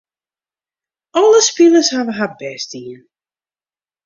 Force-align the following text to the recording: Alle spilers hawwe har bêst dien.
Alle 1.19 1.41
spilers 1.49 1.89
hawwe 1.93 2.13
har 2.17 2.31
bêst 2.39 2.69
dien. 2.75 3.01